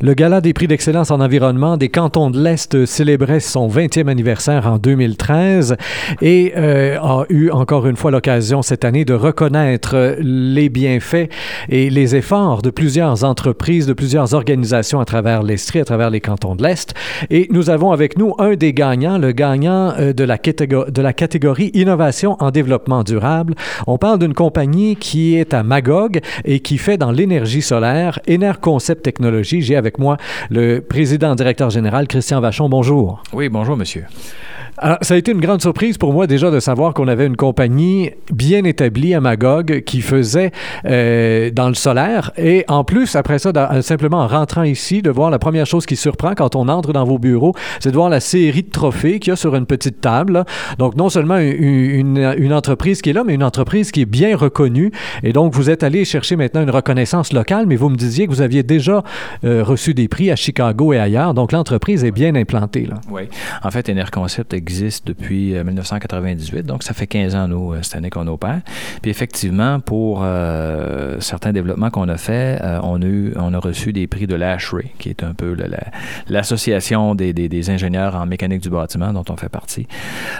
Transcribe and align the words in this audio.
Le 0.00 0.14
Gala 0.14 0.40
des 0.40 0.52
prix 0.52 0.68
d'excellence 0.68 1.10
en 1.10 1.18
environnement 1.18 1.76
des 1.76 1.88
cantons 1.88 2.30
de 2.30 2.40
l'Est 2.40 2.86
célébrait 2.86 3.40
son 3.40 3.66
20e 3.66 4.06
anniversaire 4.06 4.68
en 4.68 4.78
2013 4.78 5.76
et 6.22 6.52
euh, 6.56 7.00
a 7.00 7.24
eu 7.30 7.50
encore 7.50 7.84
une 7.88 7.96
fois 7.96 8.12
l'occasion 8.12 8.62
cette 8.62 8.84
année 8.84 9.04
de 9.04 9.12
reconnaître 9.12 10.14
les 10.20 10.68
bienfaits 10.68 11.28
et 11.68 11.90
les 11.90 12.14
efforts 12.14 12.62
de 12.62 12.70
plusieurs 12.70 13.24
entreprises, 13.24 13.86
de 13.88 13.92
plusieurs 13.92 14.34
organisations 14.34 15.00
à 15.00 15.04
travers 15.04 15.42
l'Estrie, 15.42 15.80
à 15.80 15.84
travers 15.84 16.10
les 16.10 16.20
cantons 16.20 16.54
de 16.54 16.62
l'Est. 16.62 16.94
Et 17.28 17.48
nous 17.50 17.68
avons 17.68 17.90
avec 17.90 18.16
nous 18.16 18.34
un 18.38 18.54
des 18.54 18.72
gagnants, 18.72 19.18
le 19.18 19.32
gagnant 19.32 19.94
euh, 19.98 20.12
de, 20.12 20.22
la 20.22 21.12
catégorie 21.12 21.72
Innovation 21.74 22.36
en 22.38 22.52
développement 22.52 23.02
durable. 23.02 23.56
On 23.88 23.98
parle 23.98 24.20
d'une 24.20 24.34
compagnie 24.34 24.94
qui 24.94 25.34
est 25.34 25.52
à 25.52 25.64
Magog 25.64 26.20
et 26.44 26.60
qui 26.60 26.78
fait 26.78 26.98
dans 26.98 27.10
l'énergie 27.10 27.62
solaire, 27.62 28.20
Ener 28.28 28.52
Concept 28.60 29.02
Technologies. 29.02 29.60
Moi 29.96 30.18
le 30.50 30.80
président 30.80 31.34
directeur 31.34 31.70
général, 31.70 32.06
Christian 32.06 32.40
Vachon. 32.42 32.68
Bonjour. 32.68 33.22
Oui, 33.32 33.48
bonjour, 33.48 33.78
monsieur. 33.78 34.04
Alors, 34.80 34.98
ça 35.02 35.14
a 35.14 35.16
été 35.16 35.32
une 35.32 35.40
grande 35.40 35.60
surprise 35.60 35.98
pour 35.98 36.12
moi 36.12 36.28
déjà 36.28 36.52
de 36.52 36.60
savoir 36.60 36.94
qu'on 36.94 37.08
avait 37.08 37.26
une 37.26 37.36
compagnie 37.36 38.10
bien 38.32 38.62
établie 38.62 39.12
à 39.12 39.20
Magog 39.20 39.82
qui 39.84 40.02
faisait 40.02 40.52
euh, 40.84 41.50
dans 41.50 41.66
le 41.68 41.74
solaire. 41.74 42.30
Et 42.36 42.64
en 42.68 42.84
plus, 42.84 43.16
après 43.16 43.40
ça, 43.40 43.52
simplement 43.82 44.18
en 44.18 44.28
rentrant 44.28 44.62
ici, 44.62 45.02
de 45.02 45.10
voir 45.10 45.30
la 45.30 45.40
première 45.40 45.66
chose 45.66 45.84
qui 45.84 45.96
surprend 45.96 46.34
quand 46.36 46.54
on 46.54 46.68
entre 46.68 46.92
dans 46.92 47.04
vos 47.04 47.18
bureaux, 47.18 47.54
c'est 47.80 47.90
de 47.90 47.96
voir 47.96 48.08
la 48.08 48.20
série 48.20 48.62
de 48.62 48.70
trophées 48.70 49.18
qu'il 49.18 49.30
y 49.30 49.32
a 49.32 49.36
sur 49.36 49.56
une 49.56 49.66
petite 49.66 50.00
table. 50.00 50.44
Donc, 50.78 50.94
non 50.94 51.08
seulement 51.08 51.38
une, 51.38 52.52
entreprise 52.52 53.02
qui 53.02 53.10
est 53.10 53.14
là, 53.14 53.24
mais 53.26 53.34
une 53.34 53.44
entreprise 53.44 53.90
qui 53.90 54.02
est 54.02 54.06
bien 54.06 54.36
reconnue. 54.36 54.92
Et 55.24 55.32
donc, 55.32 55.54
vous 55.54 55.70
êtes 55.70 55.82
allé 55.82 56.04
chercher 56.04 56.36
maintenant 56.36 56.62
une 56.62 56.70
reconnaissance 56.70 57.32
locale, 57.32 57.66
mais 57.66 57.76
vous 57.76 57.88
me 57.88 57.96
disiez 57.96 58.26
que 58.26 58.30
vous 58.30 58.42
aviez 58.42 58.62
déjà 58.62 59.02
euh, 59.44 59.64
reçu 59.64 59.92
des 59.92 60.06
prix 60.06 60.30
à 60.30 60.36
Chicago 60.36 60.92
et 60.92 61.00
ailleurs. 61.00 61.34
Donc, 61.34 61.50
l'entreprise 61.50 62.04
est 62.04 62.12
bien 62.12 62.36
implantée. 62.36 62.86
Là. 62.86 63.00
Oui. 63.10 63.22
En 63.64 63.70
fait, 63.70 63.88
Enerconcept 63.88 64.54
existe 64.68 65.06
depuis 65.06 65.54
1998, 65.54 66.58
euh, 66.58 66.62
donc 66.62 66.82
ça 66.82 66.92
fait 66.92 67.06
15 67.06 67.34
ans, 67.34 67.48
nous, 67.48 67.72
euh, 67.72 67.78
cette 67.80 67.96
année 67.96 68.10
qu'on 68.10 68.26
opère. 68.26 68.60
Puis 69.00 69.10
effectivement, 69.10 69.80
pour 69.80 70.20
euh, 70.22 71.16
certains 71.20 71.52
développements 71.52 71.88
qu'on 71.88 72.08
a 72.08 72.18
fait, 72.18 72.60
on, 72.82 73.00
a 73.00 73.06
eu, 73.06 73.32
on 73.36 73.54
a 73.54 73.58
reçu 73.58 73.94
des 73.94 74.06
prix 74.06 74.26
de 74.26 74.34
l'ASHRAE, 74.34 74.90
qui 74.98 75.08
est 75.08 75.22
un 75.22 75.32
peu 75.32 75.56
l'association 76.28 77.14
des, 77.14 77.70
ingénieurs 77.70 78.14
en 78.14 78.26
mécanique 78.26 78.60
du 78.60 78.68
bâtiment 78.68 79.12
dont 79.12 79.24
on 79.30 79.36
fait 79.36 79.48
partie. 79.48 79.86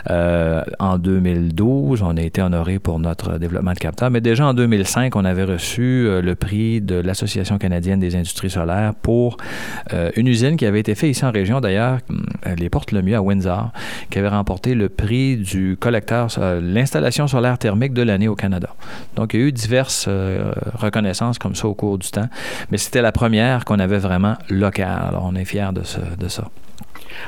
en 0.09 0.99
2012, 0.99 2.03
on 2.03 2.17
a 2.17 2.21
été 2.21 2.43
honoré 2.43 2.79
pour 2.79 2.99
notre 2.99 3.39
développement 3.39 3.73
de 3.73 3.79
capteurs, 3.79 4.11
mais 4.11 4.21
déjà 4.21 4.47
en 4.47 4.55
2005, 4.55 5.17
on 5.17 5.25
avait 5.25 5.45
reçu 5.45 6.07
le 6.21 6.35
prix 6.35 6.81
de 6.81 6.97
l'Association 6.97 7.59
canadienne 7.59 8.01
des 8.01 8.15
industries 8.15 8.51
solaires 8.51 8.95
pour 9.01 9.39
une 10.17 10.27
usine 10.27 10.57
qui 10.57 10.67
avait 10.67 10.81
été 10.81 10.95
faite 10.95 11.11
ici 11.11 11.25
en 11.25 11.31
région, 11.31 11.61
d'ailleurs, 11.61 11.99
les 12.57 12.69
portes 12.69 12.93
le 12.93 13.03
mieux 13.03 13.17
à 13.17 13.23
Windsor, 13.23 13.71
avait 14.19 14.29
remporté 14.29 14.75
le 14.75 14.89
prix 14.89 15.37
du 15.37 15.77
collecteur, 15.79 16.29
l'installation 16.61 17.27
solaire 17.27 17.59
thermique 17.59 17.93
de 17.93 18.03
l'année 18.03 18.29
au 18.29 18.35
Canada. 18.35 18.75
Donc, 19.17 19.35
il 19.35 19.41
y 19.41 19.43
a 19.43 19.47
eu 19.47 19.53
diverses 19.53 20.07
euh, 20.09 20.53
reconnaissances 20.75 21.39
comme 21.39 21.55
ça 21.55 21.69
au 21.69 21.75
cours 21.75 21.99
du 21.99 22.11
temps, 22.11 22.29
mais 22.71 22.79
c'était 22.79 23.03
la 23.03 23.13
première 23.13 23.65
qu'on 23.65 23.79
avait 23.79 23.99
vraiment 23.99 24.37
locale. 24.49 25.03
Alors, 25.09 25.25
on 25.27 25.35
est 25.35 25.45
fiers 25.45 25.73
de, 25.73 25.83
de 26.17 26.29
ça. 26.29 26.45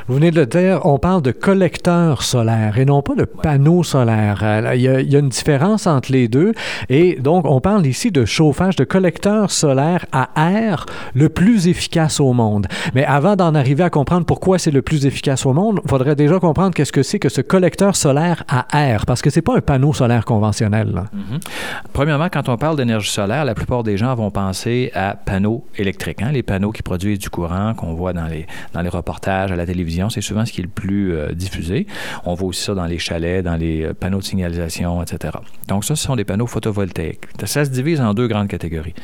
Vous 0.09 0.15
venez 0.15 0.31
de 0.31 0.41
le 0.41 0.47
dire, 0.47 0.81
on 0.85 0.99
parle 0.99 1.23
de 1.23 1.33
collecteurs 1.33 2.23
solaires 2.23 2.79
et 2.79 2.85
non 2.85 3.03
pas 3.03 3.15
de 3.15 3.25
panneaux 3.25 3.83
solaires. 3.83 4.41
Euh, 4.43 4.73
il 4.75 4.83
y, 4.83 4.89
a, 4.89 5.19
une 5.19 5.29
différence 5.29 5.87
entre 5.87 6.13
les 6.13 6.29
deux. 6.29 6.53
Et 6.89 7.17
donc, 7.21 7.45
on 7.47 7.61
parle 7.61 7.87
ici 7.87 8.11
de 8.11 8.25
chauffage 8.25 8.77
de 8.77 8.85
collecteurs 8.85 9.51
solaires 9.51 10.07
à 10.13 10.29
air 10.37 10.87
le 11.15 11.29
plus 11.29 11.69
efficace 11.69 12.21
au 12.21 12.33
monde. 12.33 12.67
Mais 12.95 13.05
avant 13.05 13.37
d'en 13.37 13.55
arriver 13.55 13.85
à 13.85 13.91
comprendre 13.91 14.27
pourquoi 14.27 14.59
c'est 14.59 14.71
le 14.71 14.83
plus 14.83 15.07
efficace 15.07 15.47
au 15.47 15.53
monde, 15.53 15.81
il 15.85 15.91
faudrait 15.91 16.17
déjà 16.17 16.39
comprendre 16.39 16.75
qu'est-ce 16.75 16.93
que 16.93 17.03
c'est 17.03 17.19
que 17.19 17.29
ce 17.29 17.41
collecteur 17.41 17.97
solaire 17.97 18.45
à 18.49 18.67
air, 18.79 19.07
parce 19.07 19.23
que 19.23 19.31
c'est 19.31 19.43
pas 19.43 19.57
un 19.57 19.61
panneau 19.61 19.93
solaire 19.93 20.25
conventionnel. 20.25 21.05
Mm-hmm. 21.15 21.41
Premièrement, 21.93 22.29
quand 22.33 22.49
on 22.49 22.57
parle 22.57 22.77
d'énergie 22.77 23.11
solaire, 23.11 23.45
la 23.45 23.55
plupart 23.55 23.83
des 23.83 23.97
gens 23.97 24.15
vont 24.15 24.31
penser 24.31 24.91
à 24.95 25.15
panneaux 25.15 25.65
électriques, 25.77 26.23
hein, 26.23 26.33
les 26.33 26.43
panneaux 26.43 26.73
qui 26.73 26.83
produisent 26.83 27.19
du 27.19 27.31
courant 27.31 27.75
qu'on 27.75 27.95
voit 27.95 28.13
dans 28.13 28.27
les, 28.27 28.47
dans 28.73 28.83
les 28.83 28.89
reportages 28.89 29.53
à 29.53 29.57
la 29.57 29.67
télévision 29.67 29.80
c'est 30.11 30.21
souvent 30.21 30.45
ce 30.45 30.53
qui 30.53 30.61
est 30.61 30.65
le 30.65 30.71
plus 30.71 31.15
euh, 31.15 31.33
diffusé. 31.33 31.87
On 32.25 32.35
voit 32.35 32.49
aussi 32.49 32.63
ça 32.63 32.75
dans 32.75 32.87
les 32.87 32.99
chalets, 32.99 33.45
dans 33.45 33.57
les 33.57 33.83
euh, 33.83 33.95
panneaux 33.95 34.19
de 34.19 34.25
signalisation, 34.25 35.03
etc. 35.03 35.35
Donc 35.69 35.85
ça, 35.85 35.97
ce 35.97 36.05
sont 36.05 36.17
des 36.17 36.25
panneaux 36.25 36.47
photovoltaïques. 36.47 37.27
Ça 37.45 37.65
se 37.65 37.71
divise 37.71 38.01
en 38.01 38.15
deux 38.15 38.29
grandes 38.29 38.49
catégories 38.49 38.95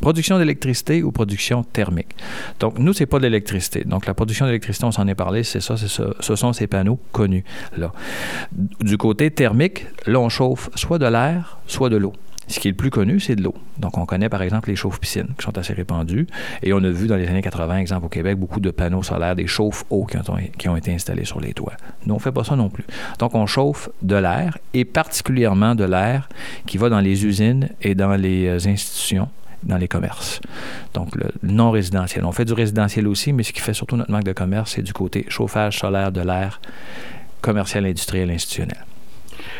production 0.00 0.38
d'électricité 0.38 1.02
ou 1.02 1.12
production 1.12 1.62
thermique. 1.62 2.14
Donc, 2.60 2.78
nous, 2.78 2.92
c'est 2.92 3.06
pas 3.06 3.18
de 3.18 3.24
l'électricité. 3.24 3.84
Donc, 3.84 4.04
la 4.04 4.12
production 4.12 4.44
d'électricité, 4.44 4.84
on 4.84 4.92
s'en 4.92 5.08
est 5.08 5.14
parlé, 5.14 5.44
c'est 5.44 5.60
ça, 5.60 5.78
c'est 5.78 5.88
ça. 5.88 6.04
Ce 6.20 6.36
sont 6.36 6.52
ces 6.52 6.66
panneaux 6.66 6.98
connus, 7.12 7.44
là. 7.76 7.90
Du 8.80 8.98
côté 8.98 9.30
thermique, 9.30 9.86
là, 10.06 10.20
on 10.20 10.28
chauffe 10.28 10.68
soit 10.74 10.98
de 10.98 11.06
l'air, 11.06 11.58
soit 11.66 11.88
de 11.88 11.96
l'eau. 11.96 12.12
Ce 12.48 12.60
qui 12.60 12.68
est 12.68 12.72
le 12.72 12.76
plus 12.76 12.90
connu, 12.90 13.20
c'est 13.20 13.36
de 13.36 13.42
l'eau. 13.42 13.54
Donc, 13.78 13.98
on 13.98 14.06
connaît 14.06 14.28
par 14.28 14.42
exemple 14.42 14.68
les 14.68 14.76
chauffe-piscines 14.76 15.28
qui 15.38 15.44
sont 15.44 15.56
assez 15.56 15.72
répandues. 15.72 16.26
Et 16.62 16.72
on 16.72 16.82
a 16.82 16.90
vu 16.90 17.06
dans 17.06 17.16
les 17.16 17.26
années 17.26 17.42
80, 17.42 17.78
exemple 17.78 18.06
au 18.06 18.08
Québec, 18.08 18.38
beaucoup 18.38 18.60
de 18.60 18.70
panneaux 18.70 19.02
solaires, 19.02 19.36
des 19.36 19.46
chauffe-eau 19.46 20.04
qui, 20.04 20.18
qui, 20.58 20.68
ont 20.68 20.76
été 20.76 20.92
installés 20.92 21.24
sur 21.24 21.40
les 21.40 21.54
toits. 21.54 21.74
Nous, 22.06 22.14
on 22.14 22.18
ne 22.18 22.22
fait 22.22 22.32
pas 22.32 22.44
ça 22.44 22.56
non 22.56 22.68
plus. 22.68 22.84
Donc, 23.18 23.34
on 23.34 23.46
chauffe 23.46 23.88
de 24.02 24.16
l'air 24.16 24.58
et 24.72 24.84
particulièrement 24.84 25.74
de 25.74 25.84
l'air 25.84 26.28
qui 26.66 26.78
va 26.78 26.88
dans 26.88 27.00
les 27.00 27.24
usines 27.24 27.68
et 27.82 27.94
dans 27.94 28.14
les 28.14 28.46
euh, 28.46 28.68
institutions 28.68 29.28
dans 29.62 29.78
les 29.78 29.88
commerces. 29.88 30.40
Donc, 30.92 31.16
le 31.16 31.30
non 31.42 31.70
résidentiel. 31.70 32.24
On 32.24 32.32
fait 32.32 32.44
du 32.44 32.52
résidentiel 32.52 33.08
aussi, 33.08 33.32
mais 33.32 33.42
ce 33.42 33.52
qui 33.52 33.60
fait 33.60 33.72
surtout 33.72 33.96
notre 33.96 34.10
manque 34.10 34.24
de 34.24 34.32
commerce, 34.32 34.72
c'est 34.74 34.82
du 34.82 34.92
côté 34.92 35.24
chauffage 35.28 35.78
solaire 35.78 36.12
de 36.12 36.20
l'air 36.20 36.60
commercial, 37.40 37.86
industriel, 37.86 38.30
institutionnel. 38.30 38.84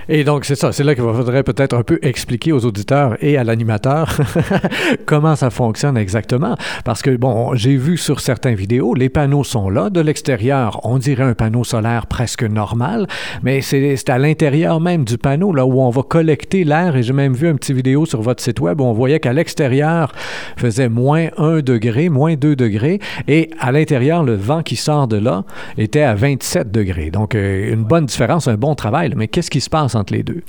Et 0.08 0.24
donc, 0.24 0.44
c'est 0.44 0.54
ça. 0.54 0.72
C'est 0.72 0.84
là 0.84 0.94
qu'il 0.94 1.04
faudrait 1.04 1.42
peut-être 1.42 1.74
un 1.74 1.82
peu 1.82 1.98
expliquer 2.02 2.52
aux 2.52 2.64
auditeurs 2.64 3.16
et 3.20 3.36
à 3.36 3.44
l'animateur 3.44 4.16
comment 5.06 5.36
ça 5.36 5.50
fonctionne 5.50 5.96
exactement. 5.96 6.56
Parce 6.84 7.02
que, 7.02 7.16
bon, 7.16 7.54
j'ai 7.54 7.76
vu 7.76 7.96
sur 7.96 8.20
certaines 8.20 8.54
vidéos, 8.54 8.94
les 8.94 9.08
panneaux 9.08 9.44
sont 9.44 9.70
là. 9.70 9.90
De 9.90 10.00
l'extérieur, 10.00 10.80
on 10.84 10.98
dirait 10.98 11.24
un 11.24 11.34
panneau 11.34 11.64
solaire 11.64 12.06
presque 12.06 12.42
normal, 12.42 13.06
mais 13.42 13.60
c'est 13.60 14.10
à 14.10 14.18
l'intérieur 14.18 14.80
même 14.80 15.04
du 15.04 15.18
panneau, 15.18 15.52
là 15.52 15.64
où 15.66 15.80
on 15.80 15.90
va 15.90 16.02
collecter 16.02 16.64
l'air. 16.64 16.96
Et 16.96 17.02
j'ai 17.02 17.12
même 17.12 17.34
vu 17.34 17.48
une 17.48 17.58
petite 17.58 17.76
vidéo 17.76 18.06
sur 18.06 18.22
votre 18.22 18.42
site 18.42 18.60
web 18.60 18.80
où 18.80 18.84
on 18.84 18.92
voyait 18.92 19.20
qu'à 19.20 19.32
l'extérieur 19.32 20.12
faisait 20.56 20.88
moins 20.88 21.28
1 21.38 21.60
degré, 21.60 22.08
moins 22.08 22.34
2 22.34 22.56
degrés. 22.56 23.00
Et 23.28 23.50
à 23.58 23.72
l'intérieur, 23.72 24.22
le 24.22 24.34
vent 24.34 24.62
qui 24.62 24.76
sort 24.76 25.08
de 25.08 25.16
là 25.16 25.44
était 25.78 26.02
à 26.02 26.14
27 26.14 26.70
degrés. 26.70 27.10
Donc, 27.10 27.34
euh, 27.34 27.72
une 27.72 27.84
bonne 27.84 28.06
différence, 28.06 28.48
un 28.48 28.56
bon 28.56 28.74
travail. 28.74 29.12
Mais 29.16 29.28
qu'est-ce 29.28 29.50
qui 29.50 29.60
se 29.60 29.70
passe 29.70 29.93
entre 29.96 30.12
les 30.12 30.22
deux? 30.22 30.42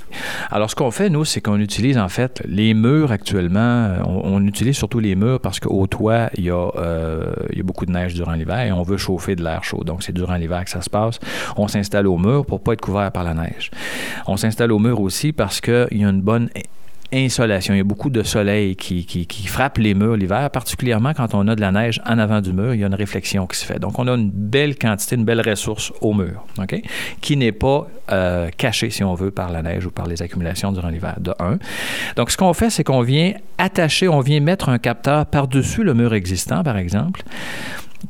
Alors, 0.50 0.70
ce 0.70 0.74
qu'on 0.74 0.90
fait, 0.90 1.10
nous, 1.10 1.24
c'est 1.24 1.40
qu'on 1.40 1.58
utilise 1.58 1.98
en 1.98 2.08
fait 2.08 2.42
les 2.46 2.74
murs 2.74 3.12
actuellement. 3.12 3.60
Euh, 3.60 3.98
on, 4.04 4.44
utilise 4.46 4.76
surtout 4.76 5.00
les 5.00 5.16
murs 5.16 5.40
parce 5.40 5.60
qu'au 5.60 5.86
toit, 5.86 6.30
il 6.36 6.44
y, 6.44 6.50
a, 6.50 6.70
euh, 6.76 7.32
il 7.50 7.58
y 7.58 7.60
a 7.60 7.64
beaucoup 7.64 7.86
de 7.86 7.92
neige 7.92 8.14
durant 8.14 8.32
l'hiver 8.32 8.60
et 8.60 8.72
on 8.72 8.82
veut 8.82 8.96
chauffer 8.96 9.36
de 9.36 9.42
l'air 9.42 9.64
chaud. 9.64 9.82
Donc, 9.84 10.02
c'est 10.02 10.12
durant 10.12 10.36
l'hiver 10.36 10.64
que 10.64 10.70
ça 10.70 10.82
se 10.82 10.90
passe. 10.90 11.18
On 11.56 11.68
s'installe 11.68 12.06
au 12.06 12.18
mur 12.18 12.46
pour 12.46 12.60
pas 12.60 12.74
être 12.74 12.80
couvert 12.80 13.10
par 13.10 13.24
la 13.24 13.34
neige. 13.34 13.70
On 14.26 14.36
s'installe 14.36 14.72
au 14.72 14.78
mur 14.78 15.00
aussi 15.00 15.32
parce 15.32 15.60
qu'il 15.60 15.88
y 15.92 16.04
a 16.04 16.08
une 16.08 16.22
bonne 16.22 16.48
insolation. 17.12 17.74
Il 17.74 17.78
y 17.78 17.80
a 17.80 17.84
beaucoup 17.84 18.10
de 18.10 18.22
soleil 18.22 18.76
qui, 18.76 19.04
qui, 19.04 19.46
frappe 19.46 19.78
les 19.78 19.94
murs 19.94 20.16
l'hiver, 20.16 20.50
particulièrement 20.50 21.14
quand 21.14 21.34
on 21.34 21.46
a 21.48 21.54
de 21.54 21.60
la 21.60 21.72
neige 21.72 22.00
en 22.06 22.18
avant 22.18 22.40
du 22.40 22.52
mur, 22.52 22.74
il 22.74 22.80
y 22.80 22.84
a 22.84 22.86
une 22.86 22.94
réflexion 22.94 23.46
qui 23.46 23.56
se 23.56 23.64
fait. 23.64 23.78
Donc, 23.78 23.98
on 23.98 24.06
a 24.08 24.14
une 24.14 24.30
belle 24.30 24.76
quantité, 24.76 25.16
une 25.16 25.24
belle 25.24 25.40
ressource 25.40 25.92
au 26.00 26.14
mur, 26.14 26.44
OK? 26.58 26.80
Qui 27.20 27.36
n'est 27.36 27.52
pas 27.52 27.86
euh, 28.12 28.48
cachée, 28.56 28.90
si 28.90 29.04
on 29.04 29.14
veut, 29.14 29.30
par 29.30 29.50
la 29.50 29.62
neige 29.62 29.86
ou 29.86 29.90
par 29.90 30.06
les 30.06 30.22
accumulations 30.22 30.72
durant 30.72 30.88
l'hiver, 30.88 31.16
de 31.20 31.32
1. 31.38 31.58
Donc, 32.16 32.30
ce 32.30 32.36
qu'on 32.36 32.52
fait, 32.54 32.70
c'est 32.70 32.84
qu'on 32.84 33.02
vient 33.02 33.34
attacher, 33.58 34.08
on 34.08 34.20
vient 34.20 34.40
mettre 34.40 34.68
un 34.68 34.78
capteur 34.78 35.26
par-dessus 35.26 35.84
le 35.84 35.94
mur 35.94 36.14
existant, 36.14 36.62
par 36.62 36.76
exemple 36.76 37.22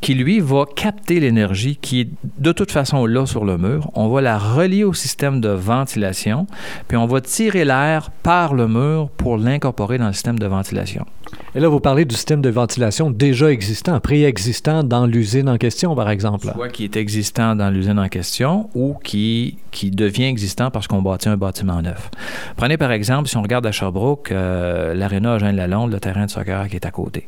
qui, 0.01 0.15
lui, 0.15 0.41
va 0.41 0.65
capter 0.75 1.21
l'énergie 1.21 1.77
qui 1.77 2.01
est 2.01 2.09
de 2.39 2.53
toute 2.53 2.71
façon 2.71 3.07
là 3.07 3.27
sur 3.27 3.45
le 3.45 3.59
mur. 3.59 3.91
On 3.95 4.09
va 4.09 4.21
la 4.21 4.39
relier 4.39 4.85
au 4.85 4.93
système 4.93 5.41
de 5.41 5.49
ventilation, 5.49 6.47
puis 6.89 6.97
on 6.97 7.07
va 7.07 7.21
tirer 7.21 7.65
l'air 7.65 8.11
par 8.23 8.55
le 8.55 8.69
mur 8.69 9.09
pour 9.17 9.37
l'incorporer 9.37 9.99
dans 9.99 10.07
le 10.07 10.13
système 10.13 10.39
de 10.39 10.47
ventilation. 10.47 11.07
Et 11.55 11.61
là, 11.61 11.69
vous 11.69 11.81
parlez 11.81 12.05
du 12.05 12.15
système 12.15 12.41
de 12.41 12.51
ventilation 12.51 13.11
déjà 13.11 13.51
existant, 13.51 13.99
préexistant 13.99 14.85
dans 14.85 15.07
l'usine 15.07 15.49
en 15.49 15.57
question, 15.57 15.95
par 15.95 16.11
exemple. 16.11 16.51
Soit 16.53 16.69
qui 16.69 16.85
est 16.85 16.97
existant 16.97 17.57
dans 17.57 17.71
l'usine 17.71 17.99
en 17.99 18.09
question 18.09 18.69
ou 18.75 18.95
qui, 19.03 19.59
qui 19.71 19.91
devient 19.91 20.25
existant 20.25 20.71
parce 20.71 20.87
qu'on 20.87 21.03
bâtit 21.03 21.29
un 21.29 21.37
bâtiment 21.37 21.81
neuf. 21.83 22.11
Prenez 22.57 22.77
par 22.77 22.93
exemple, 22.93 23.29
si 23.29 23.37
on 23.37 23.43
regarde 23.43 23.67
à 23.67 23.73
Sherbrooke, 23.73 24.33
euh, 24.33 24.95
l'aréna 24.95 25.37
Eugène 25.37 25.57
Lalonde, 25.57 25.93
le 25.93 26.01
terrain 26.01 26.27
de 26.27 26.31
soccer 26.31 26.69
qui 26.69 26.77
est 26.77 26.87
à 26.87 26.91
côté. 26.91 27.27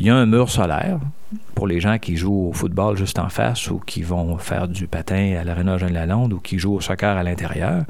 Il 0.00 0.06
y 0.06 0.10
a 0.10 0.16
un 0.16 0.26
mur 0.26 0.50
solaire 0.50 0.98
pour 1.54 1.66
les 1.66 1.80
gens 1.80 1.98
qui 1.98 2.16
jouent 2.16 2.48
au 2.48 2.52
football 2.52 2.96
juste 2.96 3.18
en 3.18 3.28
face 3.28 3.70
ou 3.70 3.78
qui 3.78 4.02
vont 4.02 4.38
faire 4.38 4.68
du 4.68 4.86
patin 4.86 5.36
à 5.40 5.44
l'aréna 5.44 5.78
Jeanne-Lalonde 5.78 6.32
ou 6.32 6.40
qui 6.40 6.58
jouent 6.58 6.74
au 6.74 6.80
soccer 6.80 7.16
à 7.16 7.22
l'intérieur, 7.22 7.84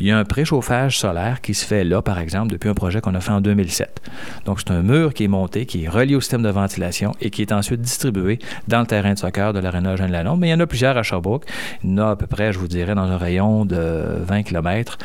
il 0.00 0.06
y 0.06 0.10
a 0.10 0.18
un 0.18 0.24
préchauffage 0.24 0.98
solaire 0.98 1.40
qui 1.40 1.54
se 1.54 1.64
fait 1.64 1.84
là, 1.84 2.02
par 2.02 2.18
exemple, 2.18 2.52
depuis 2.52 2.68
un 2.68 2.74
projet 2.74 3.00
qu'on 3.00 3.14
a 3.14 3.20
fait 3.20 3.32
en 3.32 3.40
2007. 3.40 4.02
Donc, 4.44 4.60
c'est 4.60 4.72
un 4.72 4.82
mur 4.82 5.14
qui 5.14 5.24
est 5.24 5.28
monté, 5.28 5.66
qui 5.66 5.84
est 5.84 5.88
relié 5.88 6.16
au 6.16 6.20
système 6.20 6.42
de 6.42 6.50
ventilation 6.50 7.12
et 7.20 7.30
qui 7.30 7.42
est 7.42 7.52
ensuite 7.52 7.80
distribué 7.80 8.38
dans 8.68 8.80
le 8.80 8.86
terrain 8.86 9.14
de 9.14 9.18
soccer 9.18 9.52
de 9.52 9.58
l'aréna 9.58 9.96
Jeanne-Lalonde. 9.96 10.40
Mais 10.40 10.48
il 10.48 10.50
y 10.50 10.54
en 10.54 10.60
a 10.60 10.66
plusieurs 10.66 10.96
à 10.96 11.02
Sherbrooke. 11.02 11.44
Il 11.82 11.90
y 11.90 11.94
en 11.94 11.98
a 11.98 12.10
à 12.10 12.16
peu 12.16 12.26
près, 12.26 12.52
je 12.52 12.58
vous 12.58 12.68
dirais, 12.68 12.94
dans 12.94 13.10
un 13.10 13.16
rayon 13.16 13.64
de 13.64 14.18
20 14.20 14.42
km, 14.42 14.98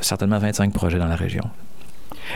certainement 0.00 0.38
25 0.38 0.72
projets 0.72 0.98
dans 0.98 1.08
la 1.08 1.16
région. 1.16 1.44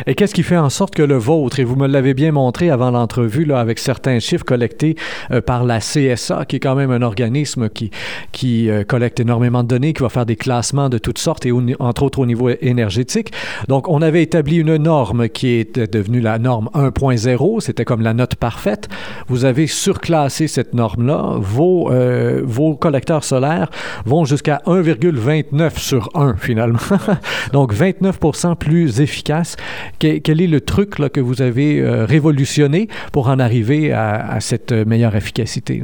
Et 0.06 0.14
qu'est-ce 0.14 0.34
qui 0.34 0.42
fait 0.42 0.56
en 0.56 0.70
sorte 0.70 0.94
que 0.94 1.02
le 1.02 1.16
vôtre, 1.16 1.60
et 1.60 1.64
vous 1.64 1.76
me 1.76 1.86
l'avez 1.86 2.14
bien 2.14 2.32
montré 2.32 2.70
avant 2.70 2.90
l'entrevue, 2.90 3.44
là, 3.44 3.60
avec 3.60 3.78
certains 3.78 4.18
chiffres 4.18 4.44
collectés 4.44 4.96
euh, 5.30 5.40
par 5.40 5.64
la 5.64 5.78
CSA, 5.78 6.44
qui 6.46 6.56
est 6.56 6.60
quand 6.60 6.74
même 6.74 6.90
un 6.90 7.02
organisme 7.02 7.68
qui, 7.68 7.90
qui 8.32 8.70
euh, 8.70 8.84
collecte 8.84 9.20
énormément 9.20 9.62
de 9.62 9.68
données, 9.68 9.92
qui 9.92 10.02
va 10.02 10.08
faire 10.08 10.26
des 10.26 10.36
classements 10.36 10.88
de 10.88 10.98
toutes 10.98 11.18
sortes, 11.18 11.46
et 11.46 11.52
entre 11.78 12.02
autres 12.02 12.18
au 12.18 12.26
niveau 12.26 12.50
énergétique. 12.60 13.32
Donc, 13.68 13.88
on 13.88 14.02
avait 14.02 14.22
établi 14.22 14.56
une 14.56 14.76
norme 14.76 15.28
qui 15.28 15.48
est 15.48 15.78
devenue 15.78 16.20
la 16.20 16.38
norme 16.38 16.70
1.0, 16.74 17.60
c'était 17.60 17.84
comme 17.84 18.02
la 18.02 18.14
note 18.14 18.34
parfaite. 18.36 18.88
Vous 19.28 19.44
avez 19.44 19.66
surclassé 19.66 20.48
cette 20.48 20.74
norme-là. 20.74 21.36
Vos, 21.38 21.90
euh, 21.90 22.42
vos 22.44 22.74
collecteurs 22.74 23.24
solaires 23.24 23.70
vont 24.04 24.24
jusqu'à 24.24 24.60
1,29 24.66 25.78
sur 25.78 26.10
1, 26.14 26.36
finalement. 26.36 26.78
Donc, 27.52 27.74
29% 27.74 28.56
plus 28.56 29.00
efficace. 29.00 29.56
Quel, 29.98 30.40
est 30.40 30.46
le 30.46 30.60
truc 30.60 30.90
que 30.90 31.20
vous 31.20 31.42
avez 31.42 31.80
euh, 31.80 32.04
révolutionné 32.04 32.88
pour 33.12 33.28
en 33.28 33.38
arriver 33.38 33.92
à, 33.92 34.38
cette 34.40 34.72
meilleure 34.72 35.16
efficacité? 35.16 35.82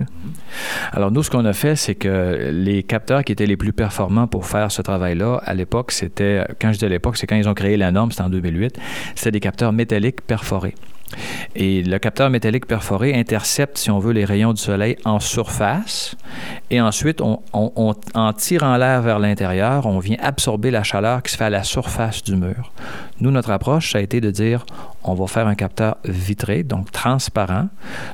Alors 0.93 1.11
nous, 1.11 1.23
ce 1.23 1.31
qu'on 1.31 1.45
a 1.45 1.53
fait, 1.53 1.77
c'est 1.77 1.95
que 1.95 2.51
les 2.53 2.83
capteurs 2.83 3.25
qui 3.25 3.33
étaient 3.33 3.47
les 3.47 3.57
plus 3.57 3.73
performants 3.73 4.27
pour 4.27 4.47
faire 4.47 4.71
ce 4.71 4.83
travail-là, 4.83 5.41
à 5.45 5.55
l'époque, 5.55 5.93
c'était, 5.93 6.45
quand 6.61 6.73
je 6.73 6.79
dis 6.79 6.85
à 6.85 6.89
l'époque, 6.89 7.17
c'est 7.17 7.27
quand 7.27 7.37
ils 7.37 7.49
ont 7.49 7.55
créé 7.55 7.77
la 7.77 7.93
norme, 7.93 8.11
c'était 8.11 8.23
en 8.23 8.31
2008, 8.31 8.79
c'était 9.15 9.33
des 9.33 9.41
capteurs 9.41 9.73
métalliques 9.73 10.21
perforés. 10.23 10.75
Et 11.55 11.83
le 11.83 11.99
capteur 11.99 12.31
métallique 12.31 12.67
perforé 12.67 13.15
intercepte, 13.15 13.79
si 13.79 13.91
on 13.91 13.99
veut, 13.99 14.13
les 14.13 14.25
rayons 14.25 14.53
du 14.53 14.61
soleil 14.61 14.97
en 15.05 15.21
surface. 15.21 16.17
Et 16.71 16.81
ensuite, 16.81 17.21
en 17.23 18.33
tirant 18.37 18.77
l'air 18.77 19.03
vers 19.03 19.19
l'intérieur, 19.19 19.87
on 19.87 19.99
vient 19.99 20.19
absorber 20.21 20.71
la 20.71 20.83
chaleur 20.83 21.23
qui 21.23 21.33
se 21.33 21.37
fait 21.37 21.45
à 21.45 21.51
la 21.51 21.63
surface 21.63 22.23
du 22.23 22.37
mur. 22.37 22.73
Nous, 23.21 23.31
notre 23.31 23.51
approche, 23.51 23.93
ça 23.93 23.99
a 23.99 24.01
été 24.01 24.21
de 24.21 24.31
dire, 24.31 24.67
on 25.05 25.15
va 25.15 25.27
faire 25.27 25.47
un 25.47 25.55
capteur 25.55 25.97
vitré, 26.05 26.65
donc 26.65 26.91
transparent. 26.91 27.69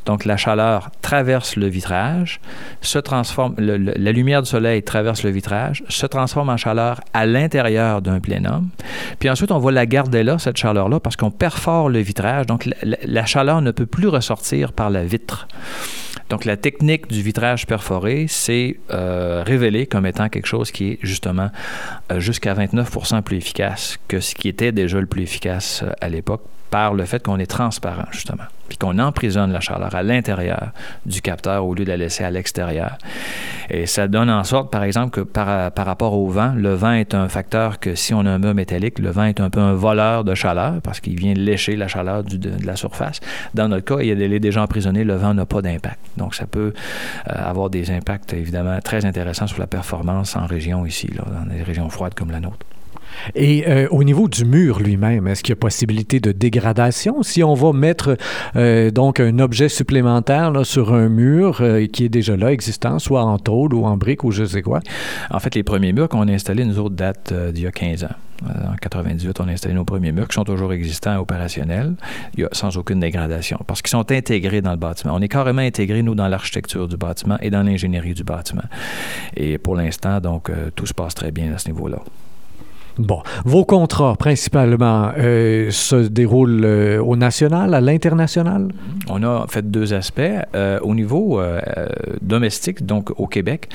Donc 0.06 0.25
la 0.25 0.37
chaleur 0.37 0.91
traverse 1.00 1.56
le 1.56 1.67
vitrage, 1.67 2.41
se 2.83 2.99
transforme, 2.99 3.55
la 3.59 4.12
lumière 4.12 4.43
du 4.43 4.49
soleil 4.49 4.83
traverse 4.83 5.23
le 5.23 5.31
vitrage, 5.31 5.83
se 5.88 6.06
transforme 6.06 6.50
en 6.50 6.56
chaleur 6.56 7.00
à 7.15 7.27
l'intérieur 7.27 8.03
d'un 8.03 8.21
plénum. 8.21 8.69
Puis 9.19 9.31
ensuite, 9.31 9.50
on 9.52 9.58
va 9.58 9.70
la 9.70 9.87
garder 9.87 10.22
là, 10.22 10.38
cette 10.38 10.56
chaleur-là, 10.56 11.00
parce 11.00 11.16
qu'on 11.16 11.31
perfore 11.31 11.88
le 11.88 12.00
vitrage. 12.00 12.46
Donc 12.46 12.69
la, 12.82 13.26
chaleur 13.26 13.62
ne 13.62 13.70
peut 13.70 13.87
plus 13.87 14.08
ressortir 14.08 14.72
par 14.72 14.90
la 14.90 15.04
vitre. 15.04 15.49
Donc, 16.28 16.46
la 16.46 16.56
technique 16.56 17.08
du 17.08 17.20
vitrage 17.20 17.66
perforé 17.66 18.26
s'est 18.26 18.78
euh, 18.90 19.43
révélée 19.44 19.87
comme 19.87 20.06
étant 20.06 20.31
quelque 20.31 20.46
chose 20.46 20.70
qui 20.70 20.93
est 20.93 20.99
justement 21.02 21.50
euh, 22.10 22.20
jusqu'à 22.20 22.54
29% 22.54 23.20
plus 23.22 23.37
efficace 23.37 23.99
que 24.08 24.19
ce 24.20 24.34
qui 24.34 24.49
était 24.49 24.72
déjà 24.72 24.99
le 24.99 25.06
plus 25.06 25.22
efficace 25.22 25.82
euh, 25.82 25.93
à 26.00 26.08
l'époque 26.08 26.43
par 26.73 26.95
le 26.95 27.05
fait 27.05 27.23
qu'on 27.23 27.39
est 27.39 27.47
transparent, 27.47 28.07
justement, 28.13 28.47
puis 28.67 28.79
qu'on 28.79 28.99
emprisonne 28.99 29.53
la 29.53 29.61
chaleur 29.61 29.95
à 29.95 30.03
l'intérieur 30.03 30.71
du 31.05 31.21
capteur 31.21 31.67
au 31.67 31.75
lieu 31.75 31.85
de 31.85 31.91
la 31.91 31.99
laisser 31.99 32.25
à 32.25 32.31
l'extérieur. 32.31 32.97
Et 33.69 33.85
ça 33.85 34.09
donne 34.09 34.31
en 34.31 34.43
sorte, 34.43 34.73
par 34.73 34.83
exemple, 34.83 35.11
que 35.11 35.21
par, 35.21 35.71
rapport 35.77 36.15
au 36.15 36.29
vent, 36.29 36.55
le 36.57 36.73
vent 36.73 36.93
est 36.93 37.15
un 37.15 37.29
facteur 37.29 37.79
que 37.79 37.95
si 37.95 38.15
on 38.15 38.21
a 38.21 38.31
un 38.31 38.39
mur 38.39 38.55
métallique, 38.55 39.01
le 39.01 39.11
vent 39.11 39.25
est 39.25 39.39
un 39.39 39.51
peu 39.51 39.61
un 39.61 39.75
voleur 39.75 40.25
de 40.25 40.35
chaleur 40.35 40.81
parce 40.83 41.01
qu'il 41.01 41.15
vient 41.21 41.35
lécher 41.35 41.77
la 41.77 41.89
chaleur 41.89 42.25
de, 42.25 42.51
la 42.65 42.75
surface. 42.75 43.21
Dans 43.53 43.69
notre 43.69 43.85
cas, 43.85 44.03
il 44.03 44.23
est 44.23 44.41
déjà 44.41 44.63
emprisonné, 44.63 45.05
le 45.05 45.17
vent 45.17 45.35
n'a 45.35 45.45
pas 45.45 45.61
d'impact. 45.61 45.99
Donc, 46.17 46.35
ça 46.35 46.47
peut 46.47 46.73
euh, 47.29 47.33
avoir 47.35 47.69
des 47.69 47.91
impacts, 47.91 48.33
évidemment, 48.33 48.79
très 48.83 49.05
intéressants 49.05 49.47
sur 49.47 49.61
la 49.61 49.67
performance 49.67 50.37
en 50.37 50.47
région 50.47 50.87
ici, 50.87 51.11
dans 51.15 51.55
des 51.55 51.63
régions 51.63 51.91
froides 51.91 52.15
comme 52.15 52.31
la 52.31 52.41
nôtre. 52.41 52.65
Et 53.35 53.64
euh, 53.67 53.88
au 53.91 54.05
niveau 54.05 54.29
du 54.29 54.44
mur 54.44 54.81
lui-même, 54.81 55.26
est-ce 55.26 55.43
qu'il 55.43 55.53
y 55.53 55.55
a 55.55 55.56
possibilité 55.56 56.20
de 56.20 56.32
dégradation? 56.32 57.23
Si 57.23 57.43
on 57.43 57.55
va 57.55 57.73
mettre 57.73 58.17
euh, 58.56 58.91
donc 58.91 59.20
un 59.20 59.38
objet 59.38 59.69
supplémentaire 59.69 60.53
sur 60.64 60.93
un 60.94 61.09
mur 61.09 61.59
euh, 61.61 61.87
qui 61.87 62.05
est 62.05 62.09
déjà 62.09 62.37
là, 62.37 62.53
existant, 62.53 62.99
soit 62.99 63.25
en 63.25 63.38
tôle 63.38 63.75
ou 63.75 63.85
en 63.85 63.97
brique 63.97 64.25
ou 64.25 64.31
je 64.31 64.44
sais 64.44 64.62
quoi? 64.62 64.81
En 65.31 65.38
fait, 65.38 65.55
les 65.55 65.62
premiers 65.62 65.93
murs 65.93 66.09
qu'on 66.09 66.29
a 66.29 66.32
installés, 66.32 66.64
nous 66.64 66.79
autres, 66.79 66.94
datent 66.94 67.32
d'il 67.53 67.64
y 67.64 67.67
a 67.67 67.73
15 67.73 68.05
ans. 68.05 68.09
En 68.44 68.75
98, 68.75 69.41
on 69.41 69.47
a 69.47 69.53
installé 69.53 69.75
nos 69.75 69.85
premiers 69.85 70.11
murs 70.11 70.26
qui 70.26 70.35
sont 70.35 70.43
toujours 70.43 70.73
existants 70.73 71.14
et 71.14 71.17
opérationnels, 71.17 71.94
sans 72.50 72.76
aucune 72.76 72.99
dégradation, 72.99 73.61
parce 73.69 73.82
qu'ils 73.82 73.91
sont 73.91 74.11
intégrés 74.11 74.61
dans 74.61 74.73
le 74.73 74.79
bâtiment. 74.79 75.14
On 75.14 75.20
est 75.20 75.29
carrément 75.29 75.62
intégrés, 75.62 76.03
nous, 76.03 76.17
dans 76.17 76.26
l'architecture 76.26 76.88
du 76.88 76.97
bâtiment 76.97 77.38
et 77.41 77.50
dans 77.50 77.62
l'ingénierie 77.62 78.14
du 78.14 78.25
bâtiment. 78.25 78.64
Et 79.37 79.59
pour 79.59 79.76
l'instant, 79.76 80.19
donc, 80.19 80.50
tout 80.75 80.87
se 80.87 80.94
passe 80.94 81.14
très 81.14 81.31
bien 81.31 81.55
à 81.55 81.59
ce 81.59 81.69
niveau-là. 81.69 81.99
Bon, 82.99 83.23
vos 83.44 83.65
contrats 83.65 84.17
principalement 84.17 85.12
euh, 85.17 85.71
se 85.71 85.97
déroulent 85.97 86.65
euh, 86.65 87.03
au 87.03 87.17
national, 87.17 87.73
à 87.73 87.81
l'international? 87.81 88.69
On 89.09 89.23
a 89.23 89.47
fait 89.49 89.71
deux 89.71 89.94
aspects. 89.94 90.21
Euh, 90.55 90.79
au 90.83 90.94
niveau 90.94 91.41
domestique, 92.21 92.85
donc 92.85 93.11
au 93.19 93.27
Québec, 93.27 93.69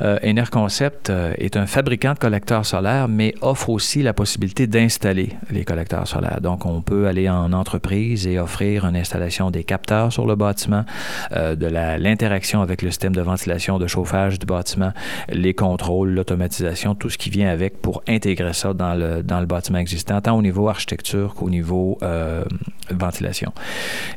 Enerconcept 0.00 1.10
est 1.38 1.56
un 1.56 1.66
fabricant 1.66 2.14
de 2.14 2.18
collecteurs 2.18 2.66
solaires, 2.66 3.08
mais 3.08 3.34
offre 3.40 3.70
aussi 3.70 4.02
la 4.02 4.12
possibilité 4.12 4.66
d'installer 4.66 5.30
les 5.50 5.64
collecteurs 5.64 6.06
solaires. 6.06 6.40
Donc, 6.40 6.66
on 6.66 6.80
peut 6.80 7.06
aller 7.06 7.28
en 7.28 7.52
entreprise 7.52 8.26
et 8.26 8.38
offrir 8.38 8.84
une 8.86 8.96
installation 8.96 9.50
des 9.50 9.64
capteurs 9.64 10.12
sur 10.12 10.26
le 10.26 10.34
bâtiment, 10.34 10.84
de 11.32 11.66
l'interaction 11.66 12.62
avec 12.62 12.82
le 12.82 12.90
système 12.90 13.14
de 13.14 13.22
ventilation, 13.22 13.78
de 13.78 13.86
chauffage 13.86 14.38
du 14.38 14.46
bâtiment, 14.46 14.92
les 15.28 15.54
contrôles, 15.54 16.10
l'automatisation, 16.10 16.94
tout 16.94 17.10
ce 17.10 17.18
qui 17.18 17.30
vient 17.30 17.48
avec 17.48 17.80
pour 17.80 18.02
intégrer 18.08 18.41
ça 18.52 18.74
dans 18.74 18.94
le, 18.94 19.22
dans 19.22 19.40
le 19.40 19.46
bâtiment 19.46 19.78
existant, 19.78 20.20
tant 20.20 20.36
au 20.36 20.42
niveau 20.42 20.68
architecture 20.68 21.34
qu'au 21.34 21.50
niveau 21.50 21.98
euh, 22.02 22.44
ventilation. 22.90 23.52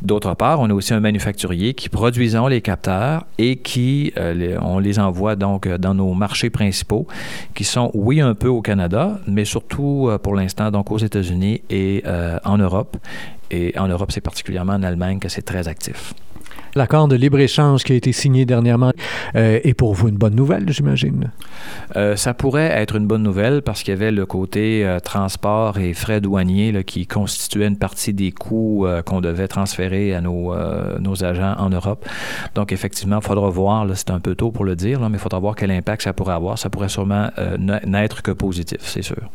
D'autre 0.02 0.34
part, 0.34 0.60
on 0.60 0.70
a 0.70 0.74
aussi 0.74 0.94
un 0.94 1.00
manufacturier 1.00 1.74
qui 1.74 1.90
produisons 1.90 2.48
les 2.48 2.62
capteurs 2.62 3.26
et 3.38 3.58
qui, 3.58 4.12
euh, 4.18 4.58
on 4.62 4.80
les 4.80 5.00
envoie 5.00 5.36
donc 5.36 5.68
dans 5.68 5.94
nos 5.94 6.14
marchés 6.14 6.50
principaux, 6.50 7.08
qui 7.54 7.64
sont, 7.64 7.92
oui, 7.94 8.22
un 8.22 8.34
peu 8.34 8.48
au 8.48 8.62
Canada, 8.62 9.20
mais 9.28 9.46
surtout 9.46 10.08
euh, 10.10 10.18
pour 10.18 10.36
l'instant, 10.36 10.72
donc 10.72 10.92
aux 10.92 10.98
États-Unis 10.98 11.62
et 11.70 12.04
en 12.44 12.58
Europe. 12.58 12.98
Et 13.52 13.78
en 13.78 13.88
Europe, 13.88 14.12
c'est 14.12 14.22
particulièrement 14.22 14.74
en 14.74 14.84
Allemagne 14.84 15.20
que 15.20 15.30
c'est 15.30 15.44
très 15.44 15.68
actif. 15.68 16.14
L'accord 16.78 17.08
de 17.08 17.16
libre-échange 17.16 17.86
qui 17.86 17.94
a 17.94 17.96
été 17.96 18.12
signé 18.12 18.46
dernièrement 18.46 18.92
euh, 19.36 19.62
est 19.64 19.74
pour 19.74 19.94
vous 19.94 20.10
une 20.10 20.18
bonne 20.18 20.36
nouvelle, 20.36 20.70
j'imagine? 20.74 21.32
Euh, 21.96 22.18
ça 22.18 22.34
pourrait 22.34 22.70
être 22.70 22.98
une 22.98 23.08
bonne 23.08 23.24
nouvelle 23.24 23.62
parce 23.62 23.82
qu'il 23.82 23.94
y 23.94 23.96
avait 23.96 24.12
le 24.12 24.26
côté 24.26 24.86
euh, 24.86 25.00
transport 25.00 25.80
et 25.80 25.94
frais 25.94 26.20
douaniers 26.20 26.84
qui 26.84 27.08
constituaient 27.08 27.68
une 27.68 27.78
partie 27.78 28.14
des 28.14 28.34
coûts 28.34 28.86
qu'on 29.06 29.22
devait 29.22 29.48
transférer 29.48 30.14
à 30.14 30.20
nos, 30.20 30.54
nos, 31.00 31.24
agents 31.24 31.56
en 31.58 31.70
Europe. 31.70 32.06
Donc, 32.56 32.74
effectivement, 32.74 33.20
il 33.22 33.26
faudra 33.26 33.50
voir, 33.50 33.88
c'est 33.96 34.12
un 34.12 34.20
peu 34.20 34.36
tôt 34.36 34.52
pour 34.52 34.66
le 34.66 34.76
dire, 34.76 35.00
mais 35.10 35.18
il 35.18 35.22
faudra 35.22 35.40
voir 35.40 35.56
quel 35.56 35.72
impact 35.72 36.02
ça 36.02 36.12
pourrait 36.12 36.34
avoir. 36.34 36.60
Ça 36.60 36.70
pourrait 36.70 36.90
sûrement 36.90 37.30
n'être 37.86 38.22
que 38.22 38.32
positif, 38.32 38.82
c'est 38.82 39.02
sûr. 39.02 39.30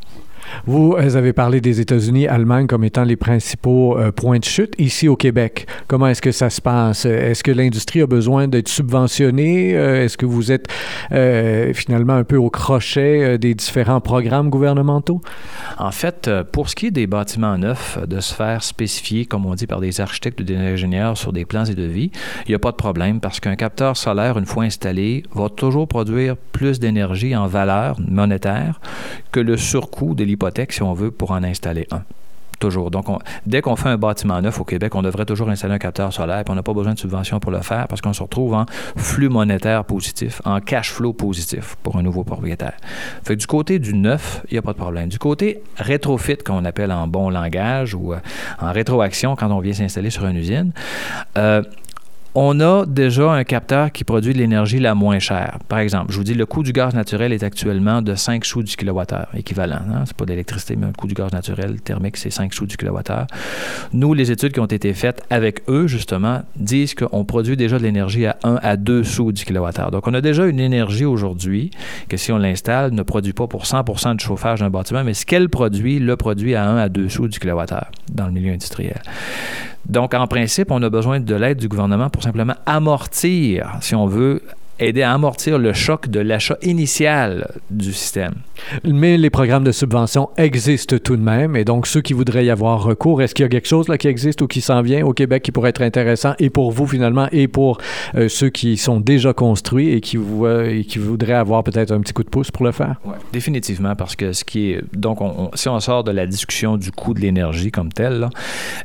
Vous 0.66 0.96
avez 0.96 1.32
parlé 1.32 1.60
des 1.60 1.80
États-Unis, 1.80 2.26
Allemagne 2.26 2.66
comme 2.66 2.84
étant 2.84 3.04
les 3.04 3.16
principaux 3.16 3.98
euh, 3.98 4.12
points 4.12 4.38
de 4.38 4.44
chute. 4.44 4.74
Ici 4.78 5.08
au 5.08 5.16
Québec, 5.16 5.66
comment 5.88 6.06
est-ce 6.06 6.22
que 6.22 6.32
ça 6.32 6.50
se 6.50 6.60
passe? 6.60 7.04
Est-ce 7.04 7.42
que 7.42 7.50
l'industrie 7.50 8.02
a 8.02 8.06
besoin 8.06 8.48
d'être 8.48 8.68
subventionnée? 8.68 9.76
Euh, 9.76 10.04
est-ce 10.04 10.16
que 10.16 10.26
vous 10.26 10.52
êtes 10.52 10.68
euh, 11.12 11.72
finalement 11.74 12.14
un 12.14 12.24
peu 12.24 12.36
au 12.36 12.50
crochet 12.50 13.38
des 13.38 13.54
différents 13.54 14.00
programmes 14.00 14.50
gouvernementaux? 14.50 15.20
En 15.78 15.90
fait, 15.90 16.30
pour 16.52 16.68
ce 16.68 16.76
qui 16.76 16.86
est 16.86 16.90
des 16.90 17.06
bâtiments 17.06 17.56
neufs, 17.58 17.98
de 18.06 18.20
se 18.20 18.34
faire 18.34 18.62
spécifier, 18.62 19.26
comme 19.26 19.46
on 19.46 19.54
dit, 19.54 19.66
par 19.66 19.80
des 19.80 20.00
architectes 20.00 20.40
ou 20.40 20.44
des 20.44 20.56
ingénieurs 20.56 21.16
sur 21.16 21.32
des 21.32 21.44
plans 21.44 21.64
et 21.64 21.74
devis, 21.74 22.10
il 22.46 22.50
n'y 22.50 22.54
a 22.54 22.58
pas 22.58 22.70
de 22.70 22.76
problème 22.76 23.20
parce 23.20 23.40
qu'un 23.40 23.56
capteur 23.56 23.96
solaire, 23.96 24.38
une 24.38 24.46
fois 24.46 24.64
installé, 24.64 25.24
va 25.34 25.48
toujours 25.48 25.88
produire 25.88 26.36
plus 26.36 26.80
d'énergie 26.80 27.34
en 27.34 27.46
valeur 27.46 27.96
monétaire 28.00 28.80
que 29.32 29.40
le 29.40 29.56
surcoût 29.56 30.14
de 30.14 30.24
l'hypothèque, 30.24 30.39
si 30.70 30.82
on 30.82 30.94
veut, 30.94 31.10
pour 31.10 31.30
en 31.32 31.42
installer 31.42 31.86
un. 31.90 32.02
Toujours. 32.58 32.90
Donc, 32.90 33.06
dès 33.46 33.62
qu'on 33.62 33.74
fait 33.74 33.88
un 33.88 33.96
bâtiment 33.96 34.42
neuf 34.42 34.60
au 34.60 34.64
Québec, 34.64 34.94
on 34.94 35.00
devrait 35.00 35.24
toujours 35.24 35.48
installer 35.48 35.72
un 35.72 35.78
capteur 35.78 36.12
solaire, 36.12 36.44
puis 36.44 36.52
on 36.52 36.54
n'a 36.54 36.62
pas 36.62 36.74
besoin 36.74 36.92
de 36.92 36.98
subvention 36.98 37.40
pour 37.40 37.50
le 37.50 37.62
faire 37.62 37.88
parce 37.88 38.02
qu'on 38.02 38.12
se 38.12 38.22
retrouve 38.22 38.52
en 38.52 38.66
flux 38.96 39.30
monétaire 39.30 39.82
positif, 39.86 40.42
en 40.44 40.60
cash 40.60 40.92
flow 40.92 41.14
positif 41.14 41.76
pour 41.82 41.96
un 41.96 42.02
nouveau 42.02 42.22
propriétaire. 42.22 42.74
Fait 43.24 43.34
du 43.34 43.46
côté 43.46 43.78
du 43.78 43.94
neuf, 43.94 44.42
il 44.50 44.54
n'y 44.54 44.58
a 44.58 44.62
pas 44.62 44.72
de 44.72 44.76
problème. 44.76 45.08
Du 45.08 45.18
côté 45.18 45.62
rétrofit, 45.78 46.36
qu'on 46.36 46.66
appelle 46.66 46.92
en 46.92 47.08
bon 47.08 47.30
langage, 47.30 47.94
ou 47.94 48.12
euh, 48.12 48.18
en 48.60 48.72
rétroaction 48.72 49.36
quand 49.36 49.50
on 49.50 49.60
vient 49.60 49.72
s'installer 49.72 50.10
sur 50.10 50.26
une 50.26 50.36
usine, 50.36 50.72
euh, 51.38 51.62
on 52.34 52.60
a 52.60 52.86
déjà 52.86 53.32
un 53.32 53.44
capteur 53.44 53.90
qui 53.90 54.04
produit 54.04 54.32
de 54.32 54.38
l'énergie 54.38 54.78
la 54.78 54.94
moins 54.94 55.18
chère. 55.18 55.58
Par 55.68 55.80
exemple, 55.80 56.12
je 56.12 56.16
vous 56.16 56.24
dis, 56.24 56.34
le 56.34 56.46
coût 56.46 56.62
du 56.62 56.72
gaz 56.72 56.94
naturel 56.94 57.32
est 57.32 57.42
actuellement 57.42 58.02
de 58.02 58.14
5 58.14 58.44
sous 58.44 58.62
du 58.62 58.76
kilowattheure, 58.76 59.28
équivalent. 59.34 59.80
Hein? 59.92 60.04
C'est 60.06 60.16
pas 60.16 60.24
de 60.24 60.30
l'électricité, 60.30 60.76
mais 60.76 60.86
le 60.86 60.92
coût 60.92 61.08
du 61.08 61.14
gaz 61.14 61.32
naturel 61.32 61.80
thermique, 61.80 62.16
c'est 62.16 62.30
5 62.30 62.54
sous 62.54 62.66
du 62.66 62.76
kilowattheure. 62.76 63.26
Nous, 63.92 64.14
les 64.14 64.30
études 64.30 64.52
qui 64.52 64.60
ont 64.60 64.66
été 64.66 64.94
faites 64.94 65.22
avec 65.30 65.62
eux, 65.68 65.88
justement, 65.88 66.42
disent 66.56 66.94
qu'on 66.94 67.24
produit 67.24 67.56
déjà 67.56 67.78
de 67.78 67.82
l'énergie 67.82 68.26
à 68.26 68.36
1 68.44 68.60
à 68.62 68.76
2 68.76 69.02
sous 69.02 69.32
du 69.32 69.44
kilowattheure. 69.44 69.90
Donc, 69.90 70.06
on 70.06 70.14
a 70.14 70.20
déjà 70.20 70.46
une 70.46 70.60
énergie 70.60 71.04
aujourd'hui 71.04 71.70
que, 72.08 72.16
si 72.16 72.30
on 72.30 72.38
l'installe, 72.38 72.92
ne 72.92 73.02
produit 73.02 73.32
pas 73.32 73.48
pour 73.48 73.66
100 73.66 74.14
de 74.14 74.20
chauffage 74.20 74.60
d'un 74.60 74.70
bâtiment, 74.70 75.02
mais 75.02 75.14
ce 75.14 75.26
qu'elle 75.26 75.48
produit, 75.48 75.98
le 75.98 76.16
produit 76.16 76.54
à 76.54 76.68
1 76.68 76.76
à 76.76 76.88
2 76.88 77.08
sous 77.08 77.26
du 77.26 77.40
kilowattheure 77.40 77.90
dans 78.12 78.26
le 78.26 78.32
milieu 78.32 78.52
industriel. 78.52 79.02
Donc, 79.86 80.14
en 80.14 80.26
principe, 80.26 80.70
on 80.70 80.82
a 80.82 80.90
besoin 80.90 81.20
de 81.20 81.34
l'aide 81.34 81.58
du 81.58 81.68
gouvernement 81.68 82.10
pour 82.10 82.22
simplement 82.22 82.54
amortir, 82.66 83.72
si 83.80 83.94
on 83.94 84.06
veut, 84.06 84.42
aider 84.80 85.02
à 85.02 85.12
amortir 85.12 85.58
le 85.58 85.72
choc 85.72 86.08
de 86.08 86.20
l'achat 86.20 86.56
initial 86.62 87.52
du 87.70 87.92
système. 87.92 88.34
Mais 88.84 89.16
les 89.16 89.30
programmes 89.30 89.64
de 89.64 89.72
subvention 89.72 90.30
existent 90.36 90.96
tout 90.98 91.16
de 91.16 91.22
même, 91.22 91.56
et 91.56 91.64
donc 91.64 91.86
ceux 91.86 92.00
qui 92.00 92.12
voudraient 92.12 92.44
y 92.44 92.50
avoir 92.50 92.82
recours, 92.82 93.22
est-ce 93.22 93.34
qu'il 93.34 93.44
y 93.44 93.46
a 93.46 93.48
quelque 93.48 93.68
chose 93.68 93.88
là 93.88 93.98
qui 93.98 94.08
existe 94.08 94.42
ou 94.42 94.46
qui 94.46 94.60
s'en 94.60 94.82
vient 94.82 95.04
au 95.04 95.12
Québec 95.12 95.42
qui 95.42 95.52
pourrait 95.52 95.70
être 95.70 95.82
intéressant 95.82 96.34
et 96.38 96.50
pour 96.50 96.72
vous 96.72 96.86
finalement 96.86 97.28
et 97.32 97.48
pour 97.48 97.78
euh, 98.14 98.28
ceux 98.28 98.50
qui 98.50 98.76
sont 98.76 99.00
déjà 99.00 99.32
construits 99.32 99.90
et 99.90 100.00
qui, 100.00 100.18
et 100.66 100.84
qui 100.84 100.98
voudraient 100.98 101.34
avoir 101.34 101.62
peut-être 101.64 101.92
un 101.92 102.00
petit 102.00 102.12
coup 102.12 102.24
de 102.24 102.28
pouce 102.28 102.50
pour 102.50 102.64
le 102.64 102.72
faire? 102.72 102.96
Oui, 103.04 103.14
définitivement, 103.32 103.94
parce 103.94 104.16
que 104.16 104.32
ce 104.32 104.44
qui 104.44 104.72
est... 104.72 104.82
Donc, 104.96 105.18
si 105.54 105.68
on 105.68 105.80
sort 105.80 106.04
de 106.04 106.10
la 106.10 106.26
discussion 106.26 106.76
du 106.76 106.90
coût 106.92 107.14
de 107.14 107.20
l'énergie 107.20 107.70
comme 107.70 107.92
tel, 107.92 108.28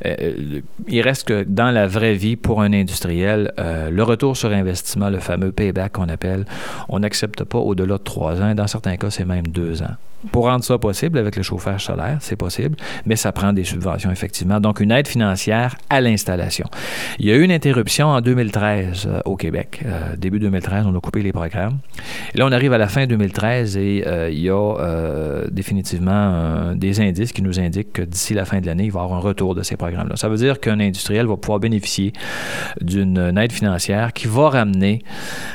euh, 0.04 0.60
il 0.88 1.00
reste 1.00 1.28
que 1.28 1.44
dans 1.44 1.70
la 1.70 1.86
vraie 1.86 2.14
vie, 2.14 2.36
pour 2.36 2.60
un 2.60 2.72
industriel, 2.72 3.52
euh, 3.58 3.90
le 3.90 4.02
retour 4.02 4.36
sur 4.36 4.50
investissement, 4.50 5.10
le 5.10 5.18
fameux 5.18 5.52
payback, 5.52 5.85
qu'on 5.88 6.08
appelle, 6.08 6.44
on 6.88 6.98
n'accepte 7.00 7.44
pas 7.44 7.58
au-delà 7.58 7.98
de 7.98 8.02
trois 8.02 8.40
ans. 8.42 8.54
Dans 8.54 8.66
certains 8.66 8.96
cas, 8.96 9.10
c'est 9.10 9.24
même 9.24 9.46
deux 9.46 9.82
ans. 9.82 9.96
Pour 10.32 10.44
rendre 10.44 10.64
ça 10.64 10.78
possible 10.78 11.18
avec 11.18 11.36
le 11.36 11.42
chauffage 11.42 11.84
solaire, 11.84 12.18
c'est 12.20 12.36
possible, 12.36 12.76
mais 13.04 13.16
ça 13.16 13.32
prend 13.32 13.52
des 13.52 13.64
subventions, 13.64 14.10
effectivement. 14.10 14.60
Donc, 14.60 14.80
une 14.80 14.90
aide 14.90 15.06
financière 15.06 15.76
à 15.90 16.00
l'installation. 16.00 16.66
Il 17.18 17.26
y 17.26 17.30
a 17.30 17.36
eu 17.36 17.42
une 17.42 17.52
interruption 17.52 18.08
en 18.08 18.20
2013 18.20 19.06
euh, 19.06 19.20
au 19.24 19.36
Québec. 19.36 19.82
Euh, 19.84 20.16
début 20.16 20.38
2013, 20.38 20.86
on 20.86 20.96
a 20.96 21.00
coupé 21.00 21.22
les 21.22 21.32
programmes. 21.32 21.78
Là, 22.34 22.46
on 22.46 22.52
arrive 22.52 22.72
à 22.72 22.78
la 22.78 22.88
fin 22.88 23.06
2013 23.06 23.76
et 23.76 24.04
euh, 24.06 24.30
il 24.30 24.40
y 24.40 24.50
a 24.50 24.74
définitivement 25.50 26.74
des 26.74 27.00
indices 27.00 27.32
qui 27.32 27.42
nous 27.42 27.60
indiquent 27.60 27.92
que 27.92 28.02
d'ici 28.02 28.34
la 28.34 28.44
fin 28.44 28.60
de 28.60 28.66
l'année, 28.66 28.84
il 28.84 28.92
va 28.92 29.00
y 29.00 29.04
avoir 29.04 29.18
un 29.18 29.22
retour 29.22 29.54
de 29.54 29.62
ces 29.62 29.76
programmes-là. 29.76 30.16
Ça 30.16 30.28
veut 30.28 30.36
dire 30.36 30.60
qu'un 30.60 30.80
industriel 30.80 31.26
va 31.26 31.36
pouvoir 31.36 31.60
bénéficier 31.60 32.12
d'une 32.80 33.38
aide 33.38 33.52
financière 33.52 34.12
qui 34.12 34.26
va 34.26 34.50
ramener 34.50 35.02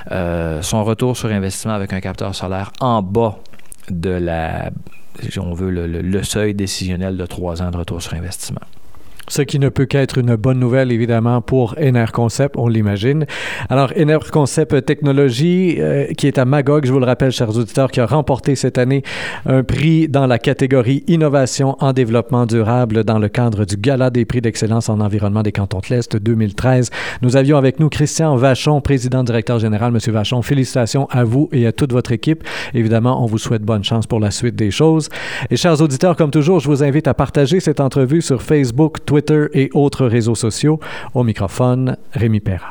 son 0.09 0.83
retour 0.83 1.17
sur 1.17 1.29
investissement 1.29 1.73
avec 1.73 1.93
un 1.93 1.99
capteur 1.99 2.35
solaire 2.35 2.71
en 2.79 3.01
bas 3.01 3.39
de 3.99 4.09
la, 4.09 4.71
si 5.29 5.39
on 5.39 5.53
veut, 5.53 5.69
le, 5.69 6.23
seuil 6.23 6.53
décisionnel 6.53 7.17
de 7.17 7.25
trois 7.25 7.61
ans 7.61 7.71
de 7.71 7.77
retour 7.77 8.01
sur 8.01 8.13
investissement 8.13 8.61
ce 9.31 9.41
qui 9.41 9.59
ne 9.59 9.69
peut 9.69 9.85
qu'être 9.85 10.17
une 10.17 10.35
bonne 10.35 10.59
nouvelle, 10.59 10.91
évidemment, 10.91 11.41
pour 11.41 11.75
NR 11.79 12.11
Concept, 12.11 12.55
on 12.57 12.67
l'imagine. 12.67 13.25
Alors, 13.69 13.93
NR 13.95 14.29
Concept 14.29 14.85
Technologie, 14.85 15.77
euh, 15.79 16.07
qui 16.17 16.27
est 16.27 16.37
à 16.37 16.43
Magog, 16.43 16.85
je 16.85 16.91
vous 16.91 16.99
le 16.99 17.05
rappelle, 17.05 17.31
chers 17.31 17.55
auditeurs, 17.55 17.91
qui 17.91 18.01
a 18.01 18.05
remporté 18.05 18.55
cette 18.55 18.77
année 18.77 19.03
un 19.45 19.63
prix 19.63 20.09
dans 20.09 20.27
la 20.27 20.37
catégorie 20.37 21.05
Innovation 21.07 21.77
en 21.79 21.93
développement 21.93 22.45
durable 22.45 23.05
dans 23.05 23.19
le 23.19 23.29
cadre 23.29 23.63
du 23.63 23.77
Gala 23.77 24.09
des 24.09 24.25
prix 24.25 24.41
d'excellence 24.41 24.89
en 24.89 24.99
environnement 24.99 25.43
des 25.43 25.53
cantons 25.53 25.79
de 25.79 25.95
l'Est 25.95 26.17
2013. 26.17 26.89
Nous 27.21 27.37
avions 27.37 27.57
avec 27.57 27.79
nous 27.79 27.87
Christian 27.87 28.35
Vachon, 28.35 28.81
président 28.81 29.23
directeur 29.23 29.59
général. 29.59 29.93
Monsieur 29.93 30.11
Vachon, 30.11 30.41
félicitations 30.41 31.07
à 31.09 31.23
vous 31.23 31.47
et 31.53 31.65
à 31.67 31.71
toute 31.71 31.93
votre 31.93 32.11
équipe. 32.11 32.43
Évidemment, 32.73 33.23
on 33.23 33.27
vous 33.27 33.37
souhaite 33.37 33.61
bonne 33.61 33.85
chance 33.85 34.07
pour 34.07 34.19
la 34.19 34.29
suite 34.29 34.57
des 34.57 34.71
choses. 34.71 35.07
Et 35.49 35.55
chers 35.55 35.79
auditeurs, 35.79 36.17
comme 36.17 36.31
toujours, 36.31 36.59
je 36.59 36.67
vous 36.67 36.83
invite 36.83 37.07
à 37.07 37.13
partager 37.13 37.61
cette 37.61 37.79
entrevue 37.79 38.21
sur 38.21 38.41
Facebook, 38.41 39.05
Twitter, 39.21 39.47
et 39.53 39.69
autres 39.73 40.05
réseaux 40.05 40.35
sociaux. 40.35 40.79
Au 41.13 41.23
microphone, 41.23 41.97
Rémi 42.13 42.39
Perra. 42.39 42.59